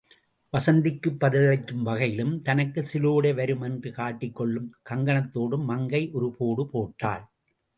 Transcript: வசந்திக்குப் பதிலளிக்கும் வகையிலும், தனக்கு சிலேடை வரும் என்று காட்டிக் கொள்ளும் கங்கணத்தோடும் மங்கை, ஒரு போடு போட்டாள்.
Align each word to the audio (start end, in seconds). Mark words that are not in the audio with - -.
வசந்திக்குப் 0.53 1.17
பதிலளிக்கும் 1.19 1.81
வகையிலும், 1.81 2.41
தனக்கு 2.41 2.85
சிலேடை 2.93 3.33
வரும் 3.33 3.61
என்று 3.61 3.91
காட்டிக் 3.91 4.35
கொள்ளும் 4.35 4.73
கங்கணத்தோடும் 4.89 5.63
மங்கை, 5.63 6.09
ஒரு 6.11 6.35
போடு 6.37 6.67
போட்டாள். 6.67 7.29